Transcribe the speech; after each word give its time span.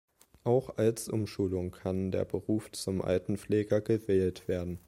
Auch 0.45 0.77
als 0.79 1.09
Umschulung 1.09 1.69
kann 1.69 2.09
der 2.11 2.25
Beruf 2.25 2.71
zum 2.71 3.03
Altenpfleger 3.03 3.81
gewählt 3.81 4.47
werden. 4.47 4.79